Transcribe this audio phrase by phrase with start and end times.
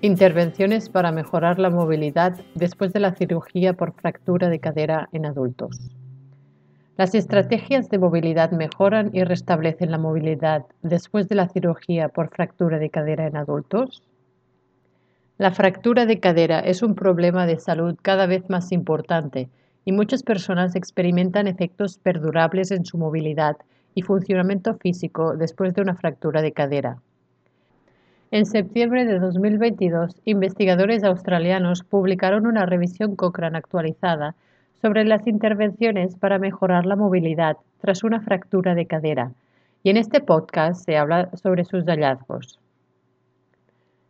[0.00, 5.90] Intervenciones para mejorar la movilidad después de la cirugía por fractura de cadera en adultos.
[6.96, 12.78] Las estrategias de movilidad mejoran y restablecen la movilidad después de la cirugía por fractura
[12.78, 14.04] de cadera en adultos.
[15.36, 19.48] La fractura de cadera es un problema de salud cada vez más importante
[19.84, 23.56] y muchas personas experimentan efectos perdurables en su movilidad
[23.96, 27.02] y funcionamiento físico después de una fractura de cadera.
[28.30, 34.34] En septiembre de 2022, investigadores australianos publicaron una revisión Cochrane actualizada
[34.82, 39.32] sobre las intervenciones para mejorar la movilidad tras una fractura de cadera,
[39.82, 42.60] y en este podcast se habla sobre sus hallazgos.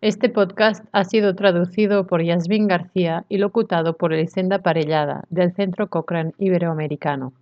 [0.00, 5.88] Este podcast ha sido traducido por Yasmin García y locutado por Elisenda Parellada, del Centro
[5.88, 7.32] Cochrane Iberoamericano.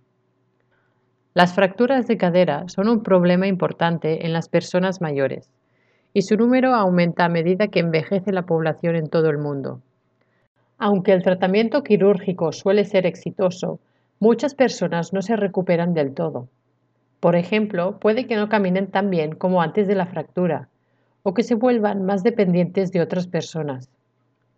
[1.35, 5.51] Las fracturas de cadera son un problema importante en las personas mayores
[6.13, 9.81] y su número aumenta a medida que envejece la población en todo el mundo.
[10.77, 13.79] Aunque el tratamiento quirúrgico suele ser exitoso,
[14.19, 16.47] muchas personas no se recuperan del todo.
[17.19, 20.67] Por ejemplo, puede que no caminen tan bien como antes de la fractura,
[21.23, 23.89] o que se vuelvan más dependientes de otras personas,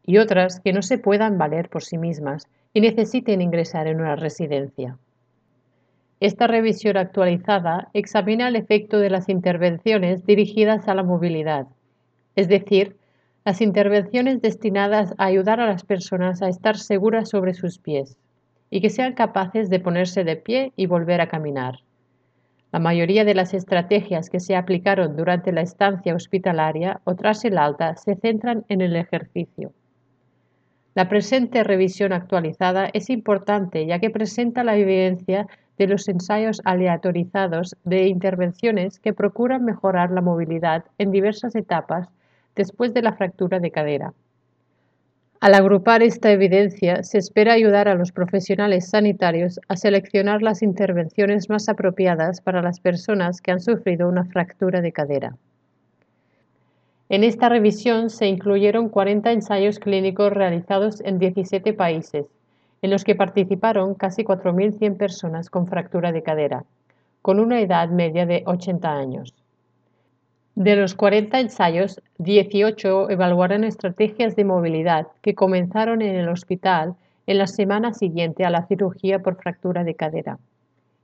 [0.04, 4.16] y otras que no se puedan valer por sí mismas y necesiten ingresar en una
[4.16, 4.98] residencia.
[6.22, 11.68] Esta revisión actualizada examina el efecto de las intervenciones dirigidas a la movilidad,
[12.36, 12.96] es decir,
[13.44, 18.18] las intervenciones destinadas a ayudar a las personas a estar seguras sobre sus pies
[18.70, 21.80] y que sean capaces de ponerse de pie y volver a caminar.
[22.72, 27.58] La mayoría de las estrategias que se aplicaron durante la estancia hospitalaria o tras el
[27.58, 29.74] alta se centran en el ejercicio.
[30.94, 37.76] La presente revisión actualizada es importante ya que presenta la evidencia de los ensayos aleatorizados
[37.84, 42.08] de intervenciones que procuran mejorar la movilidad en diversas etapas
[42.56, 44.14] después de la fractura de cadera.
[45.42, 51.50] Al agrupar esta evidencia, se espera ayudar a los profesionales sanitarios a seleccionar las intervenciones
[51.50, 55.36] más apropiadas para las personas que han sufrido una fractura de cadera.
[57.10, 62.26] En esta revisión se incluyeron 40 ensayos clínicos realizados en 17 países,
[62.86, 66.66] en los que participaron casi 4.100 personas con fractura de cadera,
[67.24, 69.34] con una edad media de 80 años.
[70.54, 76.94] De los 40 ensayos, 18 evaluaron estrategias de movilidad que comenzaron en el hospital
[77.26, 80.38] en la semana siguiente a la cirugía por fractura de cadera,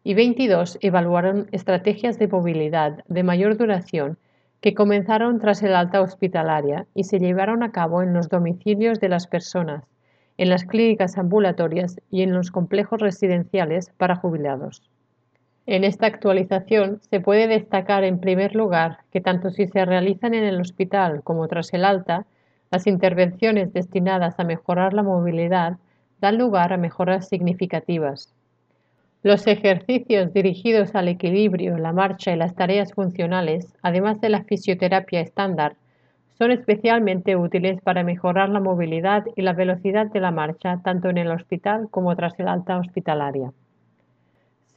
[0.04, 4.20] y 22 evaluaron estrategias de movilidad de mayor duración
[4.60, 9.10] que comenzaron tras el alta hospitalaria y se llevaron a cabo en los domicilios de
[9.10, 9.84] las personas,
[10.42, 14.82] en las clínicas ambulatorias y en los complejos residenciales para jubilados.
[15.68, 20.44] En esta actualización se puede destacar en primer lugar que tanto si se realizan en
[20.44, 22.26] el hospital como tras el alta,
[22.72, 25.78] las intervenciones destinadas a mejorar la movilidad
[26.20, 28.34] dan lugar a mejoras significativas,
[29.22, 35.22] los ejercicios dirigidos al equilibrio, la marcha y las tareas funcionales, además de la fisioterapia
[35.22, 35.76] estándar,
[36.38, 41.18] son especialmente útiles para mejorar la movilidad y la velocidad de la marcha tanto en
[41.18, 43.52] el hospital como tras el alta hospitalaria.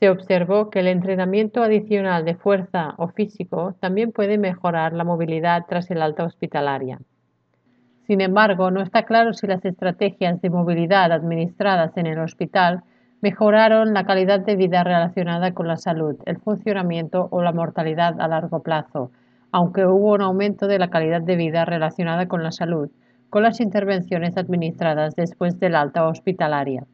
[0.01, 5.65] Se observó que el entrenamiento adicional de fuerza o físico también puede mejorar la movilidad
[5.69, 6.99] tras el alta hospitalaria.
[8.07, 12.83] Sin embargo, no está claro si las estrategias de movilidad administradas en el hospital
[13.23, 18.29] mejoraron la calidad de vida relacionada con la salud, el funcionamiento o la mortalidad a
[18.29, 19.11] largo plazo,
[19.57, 22.91] aunque hubo un aumento de la calidad de vida relacionada con la salud,
[23.31, 26.85] con las intervenciones administradas después del alta hospitalaria.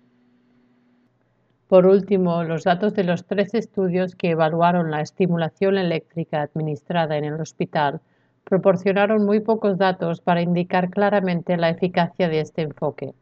[1.69, 7.25] Por último, los datos de los tres estudios que evaluaron la estimulación eléctrica administrada en
[7.25, 8.03] el hospital
[8.44, 13.15] proporcionaron muy pocos datos para indicar claramente la eficacia de este enfoque.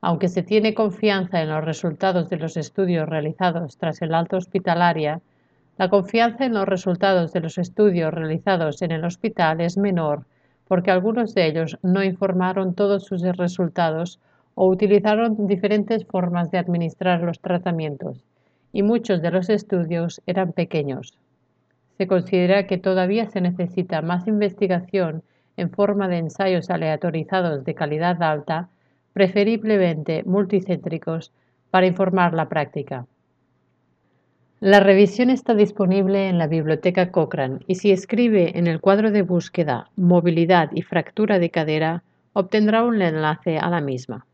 [0.00, 5.20] Aunque se tiene confianza en los resultados de los estudios realizados tras el alto hospitalaria,
[5.76, 10.26] la confianza en los resultados de los estudios realizados en el hospital es menor
[10.66, 14.20] porque algunos de ellos no informaron todos sus resultados
[14.54, 18.24] o utilizaron diferentes formas de administrar los tratamientos,
[18.72, 21.18] y muchos de los estudios eran pequeños.
[21.98, 25.22] Se considera que todavía se necesita más investigación
[25.56, 28.68] en forma de ensayos aleatorizados de calidad alta
[29.12, 31.32] preferiblemente multicéntricos,
[31.70, 33.06] para informar la práctica.
[34.64, 39.20] La revisión está disponible en la biblioteca Cochrane y si escribe en el cuadro de
[39.20, 42.02] búsqueda Movilidad y fractura de cadera,
[42.32, 44.24] obtendrá un enlace a la misma.